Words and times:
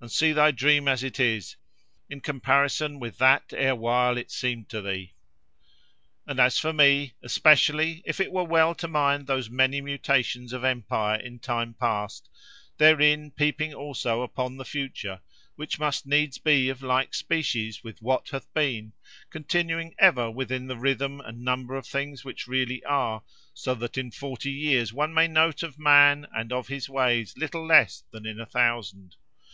and 0.00 0.10
see 0.10 0.32
thy 0.32 0.50
dream 0.50 0.88
as 0.88 1.02
it 1.04 1.20
is, 1.20 1.54
in 2.08 2.18
comparison 2.18 2.98
with 2.98 3.18
that 3.18 3.52
erewhile 3.52 4.16
it 4.16 4.30
seemed 4.30 4.70
to 4.70 4.80
thee. 4.80 5.12
"And 6.26 6.40
for 6.54 6.72
me, 6.72 7.12
especially, 7.22 8.02
it 8.06 8.32
were 8.32 8.42
well 8.44 8.74
to 8.74 8.88
mind 8.88 9.26
those 9.26 9.50
many 9.50 9.82
mutations 9.82 10.54
of 10.54 10.64
empire 10.64 11.20
in 11.20 11.40
time 11.40 11.74
past; 11.74 12.30
therein 12.78 13.30
peeping 13.32 13.74
also 13.74 14.22
upon 14.22 14.56
the 14.56 14.64
future, 14.64 15.20
which 15.56 15.78
must 15.78 16.06
needs 16.06 16.38
be 16.38 16.70
of 16.70 16.80
like 16.82 17.12
species 17.12 17.84
with 17.84 18.00
what 18.00 18.30
hath 18.30 18.50
been, 18.54 18.94
continuing 19.28 19.94
ever 19.98 20.30
within 20.30 20.68
the 20.68 20.78
rhythm 20.78 21.20
and 21.20 21.42
number 21.44 21.74
of 21.76 21.86
things 21.86 22.24
which 22.24 22.48
really 22.48 22.82
are; 22.86 23.22
so 23.52 23.74
that 23.74 23.98
in 23.98 24.10
forty 24.10 24.52
years 24.52 24.94
one 24.94 25.12
may 25.12 25.28
note 25.28 25.62
of 25.62 25.78
man 25.78 26.26
and 26.34 26.50
of 26.50 26.68
his 26.68 26.88
ways 26.88 27.34
little 27.36 27.66
less 27.66 28.04
than 28.10 28.24
in 28.24 28.40
a 28.40 28.46
thousand. 28.46 29.16